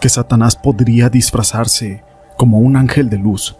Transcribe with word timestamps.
que 0.00 0.08
Satanás 0.08 0.56
podría 0.56 1.08
disfrazarse 1.08 2.02
como 2.36 2.58
un 2.58 2.76
ángel 2.76 3.10
de 3.10 3.18
luz. 3.18 3.56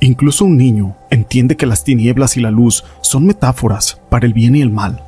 Incluso 0.00 0.44
un 0.44 0.56
niño 0.56 0.96
entiende 1.10 1.56
que 1.56 1.66
las 1.66 1.82
tinieblas 1.82 2.36
y 2.36 2.40
la 2.40 2.50
luz 2.50 2.84
son 3.00 3.26
metáforas 3.26 4.00
para 4.08 4.26
el 4.26 4.32
bien 4.32 4.54
y 4.54 4.62
el 4.62 4.70
mal. 4.70 5.02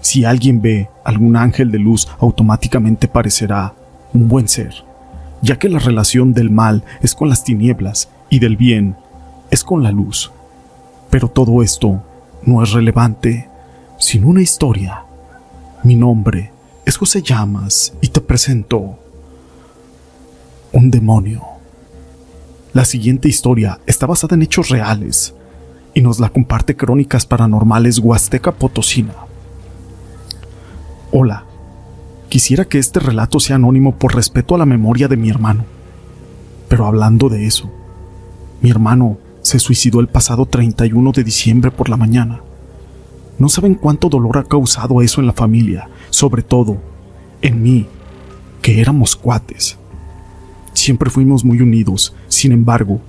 Si 0.00 0.24
alguien 0.24 0.60
ve 0.60 0.88
algún 1.04 1.36
ángel 1.36 1.70
de 1.70 1.78
luz, 1.78 2.08
automáticamente 2.18 3.08
parecerá 3.08 3.74
un 4.12 4.28
buen 4.28 4.48
ser, 4.48 4.84
ya 5.42 5.58
que 5.58 5.68
la 5.68 5.78
relación 5.78 6.34
del 6.34 6.50
mal 6.50 6.84
es 7.00 7.14
con 7.14 7.28
las 7.28 7.44
tinieblas 7.44 8.08
y 8.30 8.38
del 8.38 8.56
bien 8.56 8.96
es 9.50 9.64
con 9.64 9.82
la 9.82 9.90
luz. 9.90 10.30
Pero 11.10 11.28
todo 11.28 11.62
esto 11.62 12.02
no 12.44 12.62
es 12.62 12.72
relevante 12.72 13.48
sin 13.98 14.24
una 14.24 14.42
historia. 14.42 15.04
Mi 15.82 15.96
nombre 15.96 16.52
es 16.84 16.96
José 16.96 17.22
Llamas 17.22 17.94
y 18.00 18.08
te 18.08 18.20
presento 18.20 18.98
un 20.72 20.90
demonio. 20.90 21.42
La 22.72 22.84
siguiente 22.84 23.28
historia 23.28 23.80
está 23.86 24.06
basada 24.06 24.34
en 24.34 24.42
hechos 24.42 24.68
reales 24.68 25.34
y 25.94 26.02
nos 26.02 26.20
la 26.20 26.28
comparte 26.28 26.76
Crónicas 26.76 27.26
Paranormales 27.26 27.98
Huasteca 27.98 28.52
Potosina. 28.52 29.14
Hola, 31.10 31.44
quisiera 32.28 32.66
que 32.66 32.78
este 32.78 33.00
relato 33.00 33.40
sea 33.40 33.56
anónimo 33.56 33.96
por 33.96 34.14
respeto 34.14 34.54
a 34.54 34.58
la 34.58 34.66
memoria 34.66 35.08
de 35.08 35.16
mi 35.16 35.30
hermano. 35.30 35.64
Pero 36.68 36.86
hablando 36.86 37.30
de 37.30 37.46
eso, 37.46 37.70
mi 38.60 38.70
hermano 38.70 39.16
se 39.40 39.58
suicidó 39.58 40.00
el 40.00 40.08
pasado 40.08 40.44
31 40.44 41.12
de 41.12 41.24
diciembre 41.24 41.70
por 41.70 41.88
la 41.88 41.96
mañana. 41.96 42.42
No 43.38 43.48
saben 43.48 43.74
cuánto 43.74 44.10
dolor 44.10 44.36
ha 44.36 44.44
causado 44.44 45.00
eso 45.00 45.20
en 45.20 45.26
la 45.26 45.32
familia, 45.32 45.88
sobre 46.10 46.42
todo 46.42 46.76
en 47.40 47.62
mí, 47.62 47.86
que 48.60 48.80
éramos 48.80 49.16
cuates. 49.16 49.78
Siempre 50.78 51.10
fuimos 51.10 51.44
muy 51.44 51.60
unidos, 51.60 52.14
sin 52.28 52.52
embargo, 52.52 53.00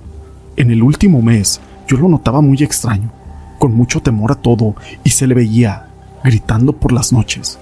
en 0.56 0.72
el 0.72 0.82
último 0.82 1.22
mes 1.22 1.60
yo 1.86 1.98
lo 1.98 2.08
notaba 2.08 2.40
muy 2.40 2.60
extraño, 2.64 3.12
con 3.60 3.76
mucho 3.76 4.00
temor 4.00 4.32
a 4.32 4.34
todo 4.34 4.74
y 5.04 5.10
se 5.10 5.28
le 5.28 5.36
veía 5.36 5.86
gritando 6.24 6.72
por 6.72 6.90
las 6.90 7.12
noches. 7.12 7.60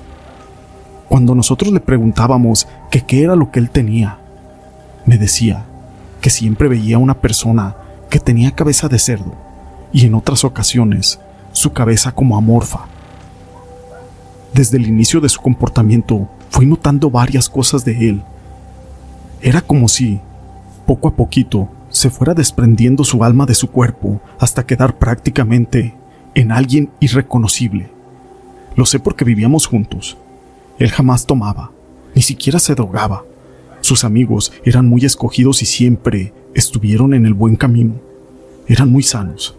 Cuando 1.10 1.34
nosotros 1.34 1.74
le 1.74 1.80
preguntábamos 1.80 2.66
qué 2.90 3.22
era 3.22 3.36
lo 3.36 3.50
que 3.50 3.58
él 3.58 3.68
tenía, 3.68 4.16
me 5.04 5.18
decía 5.18 5.66
que 6.22 6.30
siempre 6.30 6.68
veía 6.68 6.96
una 6.96 7.20
persona 7.20 7.76
que 8.08 8.18
tenía 8.18 8.52
cabeza 8.52 8.88
de 8.88 8.98
cerdo 8.98 9.34
y 9.92 10.06
en 10.06 10.14
otras 10.14 10.42
ocasiones 10.42 11.20
su 11.52 11.74
cabeza 11.74 12.12
como 12.12 12.38
amorfa. 12.38 12.86
Desde 14.54 14.78
el 14.78 14.86
inicio 14.86 15.20
de 15.20 15.28
su 15.28 15.42
comportamiento 15.42 16.30
fui 16.48 16.64
notando 16.64 17.10
varias 17.10 17.50
cosas 17.50 17.84
de 17.84 18.08
él. 18.08 18.22
Era 19.40 19.60
como 19.60 19.88
si, 19.88 20.20
poco 20.86 21.08
a 21.08 21.14
poquito, 21.14 21.68
se 21.90 22.10
fuera 22.10 22.34
desprendiendo 22.34 23.04
su 23.04 23.24
alma 23.24 23.46
de 23.46 23.54
su 23.54 23.70
cuerpo 23.70 24.20
hasta 24.38 24.66
quedar 24.66 24.98
prácticamente 24.98 25.94
en 26.34 26.52
alguien 26.52 26.90
irreconocible. 27.00 27.90
Lo 28.76 28.86
sé 28.86 29.00
porque 29.00 29.24
vivíamos 29.24 29.66
juntos 29.66 30.16
él 30.78 30.90
jamás 30.90 31.26
tomaba, 31.26 31.72
ni 32.14 32.22
siquiera 32.22 32.58
se 32.58 32.74
drogaba. 32.74 33.24
Sus 33.80 34.04
amigos 34.04 34.52
eran 34.64 34.86
muy 34.88 35.04
escogidos 35.04 35.62
y 35.62 35.66
siempre 35.66 36.32
estuvieron 36.54 37.14
en 37.14 37.26
el 37.26 37.34
buen 37.34 37.56
camino. 37.56 37.94
Eran 38.66 38.90
muy 38.90 39.02
sanos, 39.02 39.56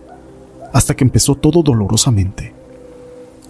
hasta 0.72 0.96
que 0.96 1.04
empezó 1.04 1.36
todo 1.36 1.62
dolorosamente. 1.62 2.54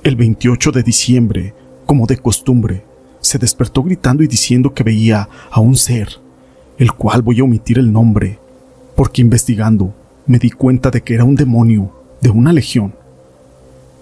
El 0.04 0.16
28 0.16 0.72
de 0.72 0.84
diciembre, 0.84 1.54
como 1.86 2.08
de 2.08 2.18
costumbre, 2.18 2.84
se 3.30 3.38
despertó 3.38 3.84
gritando 3.84 4.24
y 4.24 4.28
diciendo 4.28 4.74
que 4.74 4.82
veía 4.82 5.30
a 5.52 5.60
un 5.60 5.78
ser, 5.78 6.20
el 6.80 6.94
cual 6.94 7.22
voy 7.22 7.40
a 7.40 7.44
omitir 7.44 7.78
el 7.78 7.94
nombre, 7.94 8.40
porque 8.96 9.22
investigando 9.22 9.94
me 10.26 10.40
di 10.40 10.50
cuenta 10.50 10.90
de 10.90 11.04
que 11.04 11.14
era 11.14 11.26
un 11.26 11.36
demonio 11.36 11.94
de 12.22 12.32
una 12.32 12.52
legión. 12.52 12.96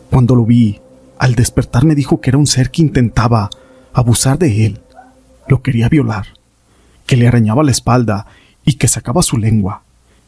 Cuando 0.09 0.33
lo 0.33 0.45
vi, 0.45 0.79
al 1.19 1.35
despertar 1.35 1.83
me 1.83 1.93
dijo 1.93 2.21
que 2.21 2.29
era 2.29 2.37
un 2.37 2.47
ser 2.47 2.71
que 2.71 2.81
intentaba 2.81 3.49
abusar 3.91 4.39
de 4.39 4.65
él, 4.65 4.79
lo 5.49 5.61
quería 5.61 5.89
violar, 5.89 6.27
que 7.05 7.17
le 7.17 7.27
arañaba 7.27 7.63
la 7.63 7.71
espalda 7.71 8.27
y 8.63 8.75
que 8.75 8.87
sacaba 8.87 9.23
su 9.23 9.37
lengua, 9.37 9.81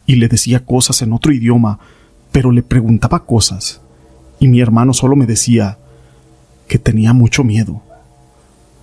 y 0.05 0.15
le 0.15 0.27
decía 0.27 0.65
cosas 0.65 1.01
en 1.01 1.13
otro 1.13 1.31
idioma, 1.31 1.79
pero 2.33 2.51
le 2.51 2.63
preguntaba 2.63 3.23
cosas, 3.23 3.79
y 4.41 4.49
mi 4.49 4.59
hermano 4.59 4.91
solo 4.91 5.15
me 5.15 5.25
decía 5.25 5.77
que 6.67 6.79
tenía 6.79 7.13
mucho 7.13 7.45
miedo. 7.45 7.81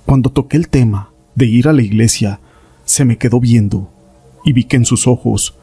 Cuando 0.07 0.31
toqué 0.31 0.57
el 0.57 0.69
tema 0.69 1.11
de 1.35 1.47
ir 1.47 1.67
a 1.67 1.73
la 1.73 1.83
iglesia, 1.83 2.39
se 2.85 3.05
me 3.05 3.19
quedó 3.19 3.41
viendo, 3.41 3.91
y 4.45 4.53
vi 4.53 4.63
que 4.63 4.77
en 4.77 4.85
sus 4.85 5.09
ojos 5.09 5.55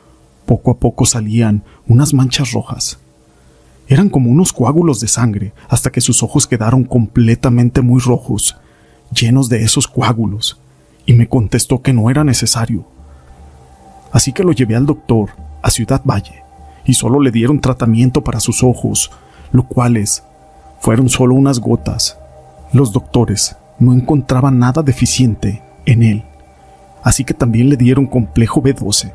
poco 0.46 0.72
a 0.72 0.78
poco 0.78 1.06
salían 1.06 1.64
unas 1.88 2.14
manchas 2.14 2.52
rojas. 2.52 3.00
Eran 3.88 4.10
como 4.10 4.30
unos 4.30 4.52
coágulos 4.52 5.00
de 5.00 5.08
sangre, 5.08 5.54
hasta 5.70 5.94
que 5.94 6.02
sus 6.02 6.24
ojos 6.24 6.46
quedaron 6.46 6.84
completamente 6.84 7.80
muy 7.80 8.02
rojos 8.02 8.58
llenos 9.18 9.48
de 9.48 9.64
esos 9.64 9.88
coágulos, 9.88 10.60
y 11.06 11.14
me 11.14 11.30
contestó 11.30 11.82
que 11.82 11.94
no 11.94 12.10
era 12.10 12.26
necesario. 12.26 12.86
Así 14.12 14.34
que 14.34 14.44
lo 14.44 14.52
llevé 14.52 14.76
al 14.76 14.86
doctor, 14.86 15.30
a 15.62 15.72
Ciudad 15.72 16.02
Valle, 16.04 16.44
y 16.84 16.96
solo 16.96 17.22
le 17.22 17.32
dieron 17.32 17.62
tratamiento 17.62 18.26
para 18.26 18.42
sus 18.42 18.62
ojos, 18.62 19.10
lo 19.54 19.64
cuales 19.64 20.22
fueron 20.82 21.08
solo 21.08 21.34
unas 21.34 21.60
gotas. 21.60 22.18
Los 22.74 22.92
doctores 22.92 23.56
no 23.80 23.94
encontraban 23.94 24.60
nada 24.60 24.82
deficiente 24.84 25.62
en 25.86 26.04
él, 26.04 26.24
así 27.04 27.24
que 27.24 27.34
también 27.34 27.70
le 27.70 27.78
dieron 27.78 28.06
complejo 28.06 28.62
B12. 28.62 29.14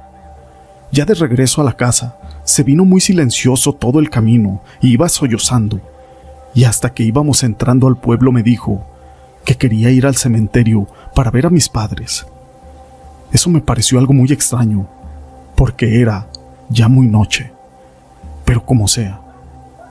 Ya 0.90 1.04
de 1.04 1.14
regreso 1.14 1.60
a 1.60 1.64
la 1.64 1.74
casa, 1.74 2.16
se 2.44 2.62
vino 2.62 2.84
muy 2.84 3.00
silencioso 3.00 3.74
todo 3.74 3.98
el 3.98 4.10
camino 4.10 4.62
y 4.80 4.88
iba 4.88 5.08
sollozando, 5.08 5.80
y 6.54 6.64
hasta 6.64 6.92
que 6.94 7.02
íbamos 7.02 7.42
entrando 7.42 7.86
al 7.86 7.96
pueblo 7.96 8.32
me 8.32 8.42
dijo 8.42 8.86
que 9.44 9.56
quería 9.56 9.90
ir 9.90 10.06
al 10.06 10.16
cementerio 10.16 10.86
para 11.14 11.30
ver 11.30 11.46
a 11.46 11.50
mis 11.50 11.68
padres. 11.68 12.26
Eso 13.32 13.50
me 13.50 13.60
pareció 13.60 13.98
algo 13.98 14.12
muy 14.12 14.32
extraño, 14.32 14.86
porque 15.54 16.00
era 16.00 16.28
ya 16.68 16.88
muy 16.88 17.06
noche. 17.06 17.50
Pero 18.44 18.64
como 18.64 18.88
sea, 18.88 19.20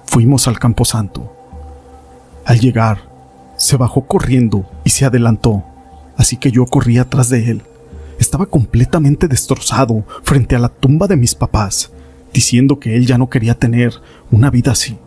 fuimos 0.05 0.47
al 0.47 0.57
camposanto. 0.57 1.33
Al 2.45 2.59
llegar, 2.59 3.01
se 3.57 3.75
bajó 3.75 4.05
corriendo 4.05 4.65
y 4.83 4.91
se 4.91 5.05
adelantó, 5.05 5.63
así 6.15 6.37
que 6.37 6.51
yo 6.51 6.65
corrí 6.65 6.99
atrás 6.99 7.29
de 7.29 7.49
él. 7.49 7.63
Estaba 8.19 8.45
completamente 8.45 9.27
destrozado 9.27 10.05
frente 10.23 10.55
a 10.55 10.59
la 10.59 10.69
tumba 10.69 11.07
de 11.07 11.17
mis 11.17 11.35
papás, 11.35 11.91
diciendo 12.33 12.79
que 12.79 12.95
él 12.95 13.05
ya 13.05 13.17
no 13.17 13.29
quería 13.29 13.55
tener 13.55 13.93
una 14.31 14.49
vida 14.49 14.71
así. 14.71 14.97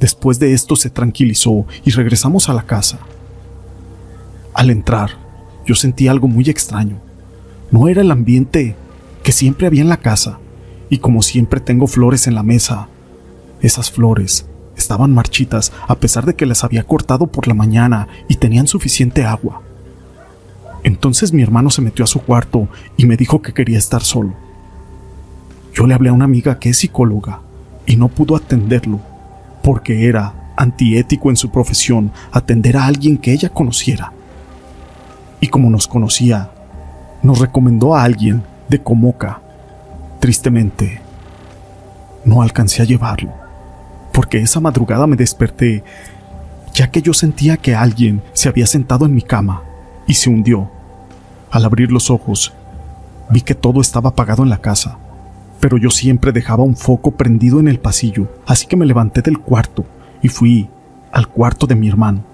Después 0.00 0.38
de 0.38 0.52
esto 0.54 0.76
se 0.76 0.90
tranquilizó 0.90 1.66
y 1.84 1.90
regresamos 1.90 2.48
a 2.48 2.54
la 2.54 2.62
casa. 2.62 3.00
Al 4.54 4.70
entrar, 4.70 5.10
yo 5.66 5.74
sentí 5.74 6.08
algo 6.08 6.28
muy 6.28 6.48
extraño. 6.48 6.96
No 7.70 7.88
era 7.88 8.00
el 8.00 8.10
ambiente 8.10 8.76
que 9.22 9.32
siempre 9.32 9.66
había 9.66 9.82
en 9.82 9.88
la 9.88 9.98
casa, 9.98 10.38
y 10.90 10.98
como 10.98 11.22
siempre 11.22 11.60
tengo 11.60 11.86
flores 11.86 12.26
en 12.26 12.34
la 12.34 12.42
mesa, 12.42 12.88
esas 13.60 13.90
flores 13.90 14.46
estaban 14.78 15.12
marchitas 15.12 15.72
a 15.86 15.96
pesar 15.96 16.24
de 16.24 16.34
que 16.34 16.46
las 16.46 16.64
había 16.64 16.84
cortado 16.84 17.26
por 17.26 17.48
la 17.48 17.54
mañana 17.54 18.08
y 18.28 18.36
tenían 18.36 18.66
suficiente 18.66 19.24
agua. 19.24 19.62
Entonces 20.84 21.32
mi 21.32 21.42
hermano 21.42 21.70
se 21.70 21.82
metió 21.82 22.04
a 22.04 22.08
su 22.08 22.20
cuarto 22.20 22.68
y 22.96 23.06
me 23.06 23.16
dijo 23.16 23.42
que 23.42 23.52
quería 23.52 23.78
estar 23.78 24.02
solo. 24.02 24.34
Yo 25.74 25.86
le 25.86 25.94
hablé 25.94 26.10
a 26.10 26.14
una 26.14 26.24
amiga 26.24 26.58
que 26.58 26.70
es 26.70 26.78
psicóloga 26.78 27.40
y 27.86 27.96
no 27.96 28.08
pudo 28.08 28.36
atenderlo 28.36 29.00
porque 29.62 30.08
era 30.08 30.52
antiético 30.56 31.30
en 31.30 31.36
su 31.36 31.50
profesión 31.50 32.12
atender 32.32 32.76
a 32.76 32.86
alguien 32.86 33.18
que 33.18 33.32
ella 33.32 33.48
conociera 33.48 34.12
y 35.40 35.48
como 35.48 35.70
nos 35.70 35.86
conocía, 35.86 36.50
nos 37.22 37.38
recomendó 37.38 37.94
a 37.94 38.02
alguien 38.02 38.42
de 38.68 38.82
Comoca. 38.82 39.40
Tristemente, 40.20 41.00
no 42.24 42.42
alcancé 42.42 42.82
a 42.82 42.84
llevarlo, 42.84 43.32
porque 44.18 44.38
esa 44.38 44.58
madrugada 44.58 45.06
me 45.06 45.14
desperté, 45.14 45.84
ya 46.74 46.90
que 46.90 47.02
yo 47.02 47.14
sentía 47.14 47.56
que 47.56 47.76
alguien 47.76 48.20
se 48.32 48.48
había 48.48 48.66
sentado 48.66 49.06
en 49.06 49.14
mi 49.14 49.22
cama 49.22 49.62
y 50.08 50.14
se 50.14 50.28
hundió. 50.28 50.68
Al 51.52 51.64
abrir 51.64 51.92
los 51.92 52.10
ojos, 52.10 52.52
vi 53.30 53.42
que 53.42 53.54
todo 53.54 53.80
estaba 53.80 54.10
apagado 54.10 54.42
en 54.42 54.48
la 54.48 54.60
casa, 54.60 54.98
pero 55.60 55.78
yo 55.78 55.90
siempre 55.90 56.32
dejaba 56.32 56.64
un 56.64 56.74
foco 56.74 57.12
prendido 57.12 57.60
en 57.60 57.68
el 57.68 57.78
pasillo, 57.78 58.26
así 58.44 58.66
que 58.66 58.76
me 58.76 58.86
levanté 58.86 59.22
del 59.22 59.38
cuarto 59.38 59.86
y 60.20 60.26
fui 60.26 60.68
al 61.12 61.28
cuarto 61.28 61.68
de 61.68 61.76
mi 61.76 61.86
hermano. 61.86 62.24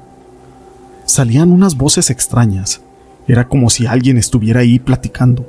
Salían 1.05 1.53
unas 1.53 1.77
voces 1.77 2.09
extrañas, 2.09 2.81
era 3.29 3.47
como 3.47 3.69
si 3.69 3.87
alguien 3.87 4.17
estuviera 4.17 4.61
ahí 4.61 4.79
platicando. 4.79 5.47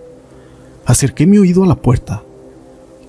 Acerqué 0.85 1.27
mi 1.27 1.37
oído 1.37 1.63
a 1.63 1.67
la 1.67 1.75
puerta 1.75 2.23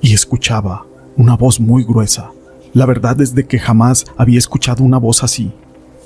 y 0.00 0.14
escuchaba 0.14 0.86
una 1.16 1.36
voz 1.36 1.58
muy 1.58 1.82
gruesa. 1.82 2.30
La 2.76 2.84
verdad 2.84 3.18
es 3.22 3.34
de 3.34 3.46
que 3.46 3.58
jamás 3.58 4.04
había 4.18 4.36
escuchado 4.36 4.84
una 4.84 4.98
voz 4.98 5.24
así, 5.24 5.50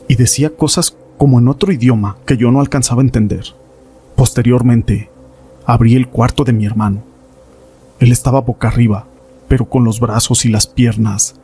y 0.06 0.14
decía 0.14 0.50
cosas 0.50 0.96
como 1.19 1.40
en 1.40 1.49
otro 1.49 1.72
idioma 1.72 2.17
que 2.26 2.37
yo 2.37 2.52
no 2.52 2.61
alcanzaba 2.61 3.02
a 3.02 3.05
entender. 3.05 3.43
Posteriormente, 4.14 5.11
abrí 5.67 5.96
el 5.96 6.06
cuarto 6.06 6.44
de 6.44 6.52
mi 6.52 6.67
hermano. 6.67 7.02
Él 7.99 8.12
estaba 8.12 8.40
boca 8.43 8.69
arriba, 8.69 9.08
pero 9.49 9.69
con 9.69 9.82
los 9.82 9.99
brazos 9.99 10.44
y 10.44 10.49
las 10.49 10.69
piernas 10.69 11.34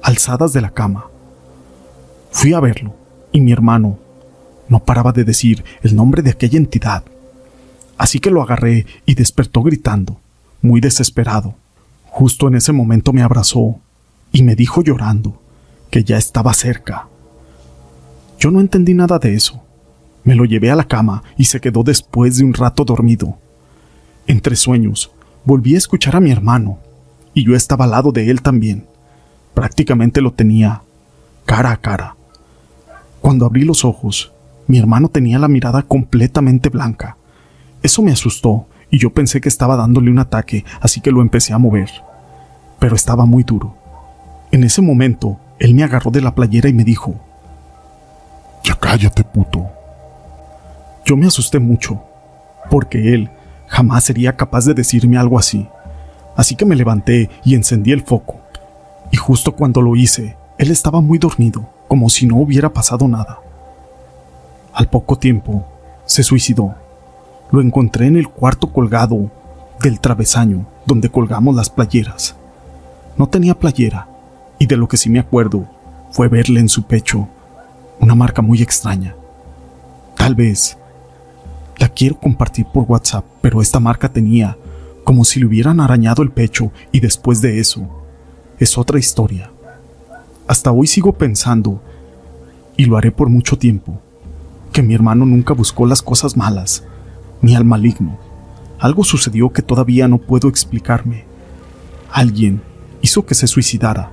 alzadas 0.00 0.54
de 0.54 0.62
la 0.62 0.70
cama. 0.70 1.08
Fui 2.30 2.54
a 2.54 2.60
verlo, 2.60 2.94
y 3.32 3.42
mi 3.42 3.52
hermano 3.52 3.98
no 4.70 4.82
paraba 4.82 5.12
de 5.12 5.24
decir 5.24 5.62
el 5.82 5.94
nombre 5.94 6.22
de 6.22 6.30
aquella 6.30 6.56
entidad. 6.56 7.04
Así 7.98 8.18
que 8.18 8.30
lo 8.30 8.40
agarré 8.40 8.86
y 9.04 9.14
despertó 9.14 9.62
gritando, 9.62 10.16
muy 10.62 10.80
desesperado. 10.80 11.54
Justo 12.06 12.48
en 12.48 12.54
ese 12.54 12.72
momento 12.72 13.12
me 13.12 13.20
abrazó 13.20 13.78
y 14.32 14.42
me 14.42 14.54
dijo 14.54 14.82
llorando 14.82 15.40
que 15.90 16.04
ya 16.04 16.16
estaba 16.16 16.54
cerca. 16.54 17.08
Yo 18.38 18.50
no 18.50 18.60
entendí 18.60 18.94
nada 18.94 19.18
de 19.18 19.34
eso. 19.34 19.62
Me 20.24 20.34
lo 20.34 20.44
llevé 20.44 20.70
a 20.70 20.76
la 20.76 20.84
cama 20.84 21.22
y 21.36 21.44
se 21.44 21.60
quedó 21.60 21.82
después 21.82 22.36
de 22.36 22.44
un 22.44 22.54
rato 22.54 22.84
dormido. 22.84 23.38
Entre 24.26 24.56
sueños, 24.56 25.10
volví 25.44 25.74
a 25.74 25.78
escuchar 25.78 26.16
a 26.16 26.20
mi 26.20 26.30
hermano, 26.30 26.78
y 27.34 27.44
yo 27.44 27.54
estaba 27.54 27.84
al 27.84 27.92
lado 27.92 28.12
de 28.12 28.30
él 28.30 28.42
también. 28.42 28.86
Prácticamente 29.54 30.20
lo 30.20 30.32
tenía, 30.32 30.82
cara 31.44 31.72
a 31.72 31.76
cara. 31.76 32.16
Cuando 33.20 33.46
abrí 33.46 33.64
los 33.64 33.84
ojos, 33.84 34.32
mi 34.66 34.78
hermano 34.78 35.08
tenía 35.08 35.38
la 35.38 35.48
mirada 35.48 35.82
completamente 35.82 36.68
blanca. 36.68 37.16
Eso 37.82 38.02
me 38.02 38.12
asustó 38.12 38.66
y 38.90 38.98
yo 38.98 39.10
pensé 39.10 39.40
que 39.40 39.48
estaba 39.48 39.76
dándole 39.76 40.10
un 40.10 40.18
ataque, 40.18 40.64
así 40.80 41.00
que 41.00 41.10
lo 41.10 41.20
empecé 41.20 41.52
a 41.52 41.58
mover. 41.58 41.90
Pero 42.78 42.96
estaba 42.96 43.26
muy 43.26 43.42
duro. 43.42 43.79
En 44.52 44.64
ese 44.64 44.82
momento, 44.82 45.38
él 45.58 45.74
me 45.74 45.84
agarró 45.84 46.10
de 46.10 46.20
la 46.20 46.34
playera 46.34 46.68
y 46.68 46.72
me 46.72 46.84
dijo, 46.84 47.14
Ya 48.64 48.74
cállate, 48.74 49.22
puto. 49.22 49.68
Yo 51.04 51.16
me 51.16 51.26
asusté 51.26 51.58
mucho, 51.58 52.02
porque 52.70 53.14
él 53.14 53.30
jamás 53.68 54.04
sería 54.04 54.36
capaz 54.36 54.64
de 54.64 54.74
decirme 54.74 55.18
algo 55.18 55.38
así. 55.38 55.68
Así 56.36 56.56
que 56.56 56.64
me 56.64 56.76
levanté 56.76 57.30
y 57.44 57.54
encendí 57.54 57.92
el 57.92 58.02
foco. 58.02 58.40
Y 59.12 59.16
justo 59.16 59.54
cuando 59.54 59.82
lo 59.82 59.96
hice, 59.96 60.36
él 60.58 60.70
estaba 60.70 61.00
muy 61.00 61.18
dormido, 61.18 61.68
como 61.88 62.08
si 62.10 62.26
no 62.26 62.36
hubiera 62.36 62.72
pasado 62.72 63.06
nada. 63.08 63.38
Al 64.72 64.88
poco 64.88 65.16
tiempo, 65.16 65.66
se 66.06 66.22
suicidó. 66.22 66.74
Lo 67.50 67.60
encontré 67.60 68.06
en 68.06 68.16
el 68.16 68.28
cuarto 68.28 68.72
colgado 68.72 69.30
del 69.80 70.00
travesaño 70.00 70.66
donde 70.86 71.08
colgamos 71.08 71.54
las 71.54 71.70
playeras. 71.70 72.36
No 73.16 73.28
tenía 73.28 73.54
playera, 73.54 74.08
y 74.60 74.66
de 74.66 74.76
lo 74.76 74.86
que 74.86 74.96
sí 74.96 75.10
me 75.10 75.18
acuerdo 75.18 75.66
fue 76.12 76.28
verle 76.28 76.60
en 76.60 76.68
su 76.68 76.84
pecho 76.84 77.26
una 77.98 78.14
marca 78.14 78.42
muy 78.42 78.62
extraña. 78.62 79.16
Tal 80.16 80.36
vez 80.36 80.76
la 81.78 81.88
quiero 81.88 82.20
compartir 82.20 82.66
por 82.66 82.84
WhatsApp, 82.84 83.24
pero 83.40 83.62
esta 83.62 83.80
marca 83.80 84.12
tenía 84.12 84.56
como 85.02 85.24
si 85.24 85.40
le 85.40 85.46
hubieran 85.46 85.80
arañado 85.80 86.22
el 86.22 86.30
pecho 86.30 86.70
y 86.92 87.00
después 87.00 87.40
de 87.40 87.58
eso 87.58 87.88
es 88.58 88.76
otra 88.76 88.98
historia. 88.98 89.50
Hasta 90.46 90.72
hoy 90.72 90.86
sigo 90.86 91.14
pensando, 91.14 91.82
y 92.76 92.84
lo 92.84 92.96
haré 92.96 93.10
por 93.10 93.30
mucho 93.30 93.56
tiempo, 93.56 94.00
que 94.72 94.82
mi 94.82 94.94
hermano 94.94 95.24
nunca 95.24 95.54
buscó 95.54 95.86
las 95.86 96.02
cosas 96.02 96.36
malas, 96.36 96.84
ni 97.40 97.56
al 97.56 97.64
maligno. 97.64 98.18
Algo 98.78 99.04
sucedió 99.04 99.52
que 99.52 99.62
todavía 99.62 100.06
no 100.06 100.18
puedo 100.18 100.48
explicarme. 100.48 101.24
Alguien 102.12 102.60
hizo 103.00 103.24
que 103.24 103.34
se 103.34 103.46
suicidara. 103.46 104.12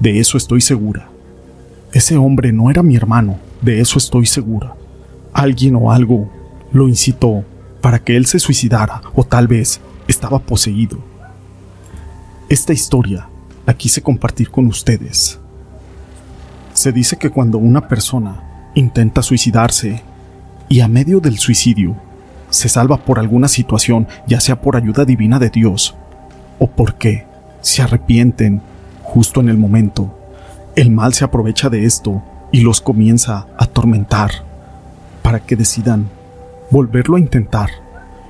De 0.00 0.20
eso 0.20 0.36
estoy 0.36 0.60
segura. 0.60 1.08
Ese 1.92 2.16
hombre 2.16 2.52
no 2.52 2.70
era 2.70 2.82
mi 2.82 2.96
hermano, 2.96 3.38
de 3.62 3.80
eso 3.80 3.98
estoy 3.98 4.26
segura. 4.26 4.74
Alguien 5.32 5.74
o 5.76 5.90
algo 5.90 6.30
lo 6.72 6.88
incitó 6.88 7.44
para 7.80 7.98
que 7.98 8.16
él 8.16 8.26
se 8.26 8.38
suicidara 8.38 9.02
o 9.14 9.24
tal 9.24 9.48
vez 9.48 9.80
estaba 10.06 10.38
poseído. 10.38 10.98
Esta 12.48 12.72
historia 12.72 13.28
la 13.66 13.74
quise 13.74 14.02
compartir 14.02 14.50
con 14.50 14.66
ustedes. 14.66 15.38
Se 16.74 16.92
dice 16.92 17.16
que 17.16 17.30
cuando 17.30 17.58
una 17.58 17.88
persona 17.88 18.70
intenta 18.74 19.22
suicidarse 19.22 20.02
y 20.68 20.80
a 20.80 20.88
medio 20.88 21.20
del 21.20 21.38
suicidio 21.38 21.96
se 22.50 22.68
salva 22.68 22.98
por 22.98 23.18
alguna 23.18 23.48
situación, 23.48 24.06
ya 24.26 24.40
sea 24.40 24.60
por 24.60 24.76
ayuda 24.76 25.04
divina 25.04 25.38
de 25.38 25.50
Dios 25.50 25.94
o 26.58 26.68
porque 26.68 27.26
se 27.60 27.82
arrepienten 27.82 28.62
justo 29.18 29.40
en 29.40 29.48
el 29.48 29.58
momento, 29.58 30.16
el 30.76 30.92
mal 30.92 31.12
se 31.12 31.24
aprovecha 31.24 31.68
de 31.68 31.84
esto 31.84 32.22
y 32.52 32.60
los 32.60 32.80
comienza 32.80 33.48
a 33.58 33.64
atormentar 33.64 34.30
para 35.24 35.40
que 35.40 35.56
decidan 35.56 36.08
volverlo 36.70 37.16
a 37.16 37.18
intentar. 37.18 37.68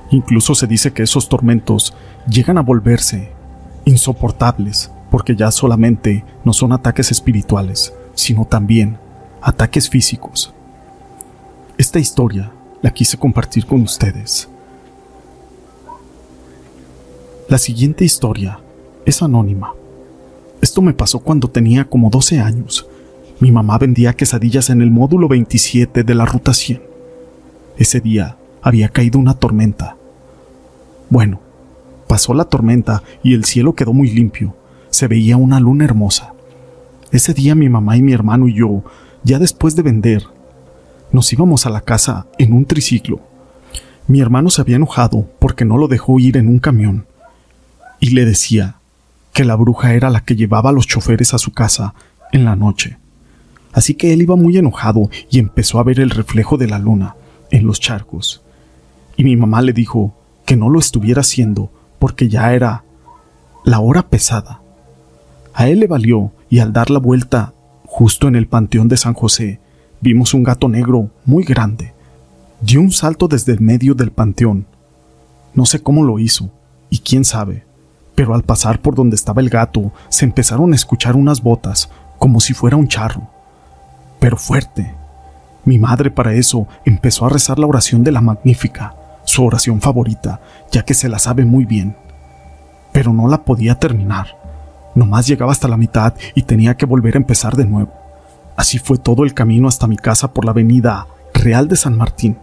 Incluso 0.09 0.55
se 0.55 0.65
dice 0.65 0.91
que 0.91 1.03
esos 1.03 1.29
tormentos 1.29 1.93
llegan 2.27 2.57
a 2.57 2.63
volverse 2.63 3.31
insoportables 3.85 4.89
porque 5.11 5.35
ya 5.35 5.51
solamente 5.51 6.25
no 6.43 6.53
son 6.53 6.71
ataques 6.71 7.11
espirituales, 7.11 7.93
sino 8.15 8.45
también 8.45 8.97
ataques 9.43 9.91
físicos. 9.91 10.55
Esta 11.77 11.99
historia 11.99 12.51
la 12.81 12.89
quise 12.89 13.15
compartir 13.15 13.67
con 13.67 13.83
ustedes. 13.83 14.49
La 17.47 17.59
siguiente 17.59 18.05
historia 18.05 18.59
es 19.05 19.21
anónima. 19.21 19.73
Esto 20.69 20.83
me 20.83 20.93
pasó 20.93 21.17
cuando 21.17 21.47
tenía 21.47 21.85
como 21.85 22.11
12 22.11 22.41
años. 22.41 22.85
Mi 23.39 23.49
mamá 23.49 23.79
vendía 23.79 24.13
quesadillas 24.13 24.69
en 24.69 24.83
el 24.83 24.91
módulo 24.91 25.27
27 25.27 26.03
de 26.03 26.13
la 26.13 26.27
Ruta 26.27 26.53
100. 26.53 26.79
Ese 27.75 27.99
día 28.01 28.37
había 28.61 28.89
caído 28.89 29.17
una 29.17 29.33
tormenta. 29.33 29.97
Bueno, 31.09 31.39
pasó 32.07 32.35
la 32.35 32.45
tormenta 32.45 33.01
y 33.23 33.33
el 33.33 33.45
cielo 33.45 33.73
quedó 33.73 33.93
muy 33.93 34.11
limpio. 34.11 34.53
Se 34.91 35.07
veía 35.07 35.37
una 35.37 35.59
luna 35.59 35.85
hermosa. 35.85 36.33
Ese 37.11 37.33
día 37.33 37.55
mi 37.55 37.67
mamá 37.67 37.97
y 37.97 38.03
mi 38.03 38.13
hermano 38.13 38.47
y 38.47 38.53
yo, 38.53 38.83
ya 39.23 39.39
después 39.39 39.75
de 39.75 39.81
vender, 39.81 40.23
nos 41.11 41.33
íbamos 41.33 41.65
a 41.65 41.71
la 41.71 41.81
casa 41.81 42.27
en 42.37 42.53
un 42.53 42.65
triciclo. 42.65 43.21
Mi 44.05 44.21
hermano 44.21 44.51
se 44.51 44.61
había 44.61 44.75
enojado 44.75 45.25
porque 45.39 45.65
no 45.65 45.79
lo 45.79 45.87
dejó 45.87 46.19
ir 46.19 46.37
en 46.37 46.47
un 46.47 46.59
camión 46.59 47.07
y 47.99 48.11
le 48.11 48.23
decía 48.23 48.78
que 49.33 49.45
la 49.45 49.55
bruja 49.55 49.93
era 49.93 50.09
la 50.09 50.21
que 50.21 50.35
llevaba 50.35 50.69
a 50.69 50.73
los 50.73 50.87
choferes 50.87 51.33
a 51.33 51.37
su 51.37 51.51
casa 51.51 51.93
en 52.31 52.45
la 52.45 52.55
noche. 52.55 52.97
Así 53.71 53.93
que 53.93 54.13
él 54.13 54.21
iba 54.21 54.35
muy 54.35 54.57
enojado 54.57 55.09
y 55.29 55.39
empezó 55.39 55.79
a 55.79 55.83
ver 55.83 55.99
el 55.99 56.09
reflejo 56.09 56.57
de 56.57 56.67
la 56.67 56.79
luna 56.79 57.15
en 57.51 57.65
los 57.65 57.79
charcos. 57.79 58.41
Y 59.15 59.23
mi 59.23 59.35
mamá 59.35 59.61
le 59.61 59.73
dijo 59.73 60.15
que 60.45 60.55
no 60.55 60.69
lo 60.69 60.79
estuviera 60.79 61.21
haciendo 61.21 61.71
porque 61.99 62.29
ya 62.29 62.53
era 62.53 62.83
la 63.63 63.79
hora 63.79 64.09
pesada. 64.09 64.61
A 65.53 65.67
él 65.67 65.79
le 65.79 65.87
valió 65.87 66.31
y 66.49 66.59
al 66.59 66.73
dar 66.73 66.89
la 66.89 66.99
vuelta 66.99 67.53
justo 67.85 68.27
en 68.27 68.35
el 68.35 68.47
panteón 68.47 68.87
de 68.87 68.97
San 68.97 69.13
José, 69.13 69.59
vimos 70.01 70.33
un 70.33 70.43
gato 70.43 70.69
negro 70.69 71.09
muy 71.25 71.43
grande. 71.43 71.93
Dio 72.61 72.81
un 72.81 72.91
salto 72.91 73.27
desde 73.27 73.53
el 73.53 73.61
medio 73.61 73.93
del 73.93 74.11
panteón. 74.11 74.65
No 75.53 75.65
sé 75.65 75.81
cómo 75.81 76.03
lo 76.03 76.19
hizo, 76.19 76.51
y 76.89 76.99
quién 76.99 77.25
sabe, 77.25 77.65
pero 78.19 78.35
al 78.35 78.43
pasar 78.43 78.81
por 78.81 78.95
donde 78.95 79.15
estaba 79.15 79.41
el 79.41 79.47
gato 79.47 79.93
se 80.09 80.25
empezaron 80.25 80.73
a 80.73 80.75
escuchar 80.75 81.15
unas 81.15 81.41
botas, 81.41 81.89
como 82.17 82.41
si 82.41 82.53
fuera 82.53 82.75
un 82.75 82.89
charro. 82.89 83.29
Pero 84.19 84.35
fuerte, 84.35 84.93
mi 85.63 85.79
madre 85.79 86.11
para 86.11 86.33
eso 86.33 86.67
empezó 86.83 87.25
a 87.25 87.29
rezar 87.29 87.59
la 87.59 87.67
oración 87.67 88.03
de 88.03 88.11
la 88.11 88.19
Magnífica, 88.19 88.93
su 89.23 89.45
oración 89.45 89.79
favorita, 89.79 90.41
ya 90.69 90.83
que 90.83 90.95
se 90.95 91.07
la 91.07 91.17
sabe 91.17 91.45
muy 91.45 91.63
bien. 91.63 91.95
Pero 92.91 93.13
no 93.13 93.29
la 93.29 93.45
podía 93.45 93.75
terminar. 93.75 94.37
Nomás 94.95 95.25
llegaba 95.25 95.53
hasta 95.53 95.69
la 95.69 95.77
mitad 95.77 96.13
y 96.35 96.41
tenía 96.41 96.75
que 96.75 96.85
volver 96.85 97.15
a 97.15 97.19
empezar 97.19 97.55
de 97.55 97.67
nuevo. 97.67 97.93
Así 98.57 98.79
fue 98.79 98.97
todo 98.97 99.23
el 99.23 99.33
camino 99.33 99.69
hasta 99.69 99.87
mi 99.87 99.95
casa 99.95 100.33
por 100.33 100.43
la 100.43 100.51
avenida 100.51 101.07
Real 101.33 101.69
de 101.69 101.77
San 101.77 101.95
Martín. 101.95 102.37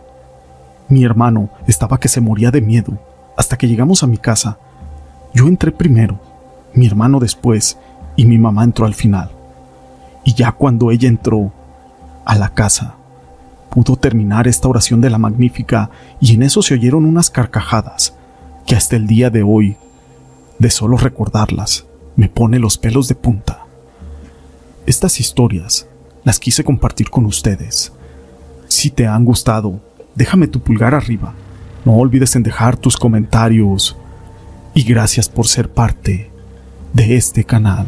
Mi 0.89 1.05
hermano 1.05 1.51
estaba 1.67 2.01
que 2.01 2.09
se 2.09 2.23
moría 2.23 2.51
de 2.51 2.63
miedo. 2.63 2.99
Hasta 3.37 3.59
que 3.59 3.69
llegamos 3.69 4.03
a 4.03 4.07
mi 4.07 4.17
casa, 4.17 4.57
yo 5.35 5.47
entré 5.47 5.73
primero, 5.73 6.19
mi 6.75 6.87
hermano 6.87 7.21
después 7.21 7.79
y 8.17 8.25
mi 8.25 8.39
mamá 8.39 8.65
entró 8.65 8.87
al 8.87 8.95
final. 8.95 9.31
Y 10.25 10.35
ya 10.35 10.53
cuando 10.53 10.91
ella 10.91 11.09
entró 11.09 11.53
a 12.25 12.35
la 12.37 12.51
casa, 12.51 12.97
pudo 13.71 13.97
terminar 13.97 14.49
esta 14.49 14.69
oración 14.69 15.01
de 15.01 15.11
la 15.11 15.19
magnífica 15.19 15.91
y 16.21 16.35
en 16.35 16.43
eso 16.43 16.63
se 16.63 16.75
oyeron 16.75 17.05
unas 17.05 17.31
carcajadas 17.31 18.15
que 18.67 18.75
hasta 18.75 18.97
el 18.97 19.07
día 19.07 19.31
de 19.31 19.43
hoy, 19.43 19.77
de 20.59 20.71
solo 20.71 20.97
recordarlas, 20.97 21.87
me 22.17 22.29
pone 22.29 22.59
los 22.59 22.79
pelos 22.79 23.09
de 23.09 23.15
punta. 23.15 23.67
Estas 24.87 25.21
historias 25.21 25.87
las 26.25 26.41
quise 26.41 26.65
compartir 26.65 27.11
con 27.11 27.27
ustedes. 27.27 27.93
Si 28.69 28.91
te 28.91 29.07
han 29.07 29.25
gustado, 29.25 29.81
déjame 30.15 30.49
tu 30.49 30.61
pulgar 30.61 30.95
arriba. 30.95 31.35
No 31.85 31.95
olvides 31.95 32.35
en 32.35 32.43
dejar 32.43 32.77
tus 32.77 32.97
comentarios. 32.97 33.97
Y 34.77 34.83
gracias 34.83 35.31
por 35.31 35.49
ser 35.49 35.71
parte 35.71 36.29
de 36.93 37.17
este 37.17 37.45
canal. 37.45 37.87